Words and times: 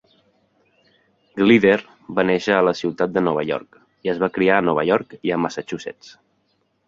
Glider 1.41 1.75
va 2.19 2.23
néixer 2.29 2.55
a 2.55 2.63
la 2.69 2.73
ciutat 2.79 3.13
de 3.17 3.23
Nova 3.27 3.45
York 3.49 3.77
i 4.07 4.13
es 4.15 4.21
va 4.25 4.31
criar 4.39 4.57
a 4.61 4.65
Nova 4.69 4.89
York 4.91 5.15
i 5.31 5.35
a 5.37 5.41
Massachusetts. 5.45 6.11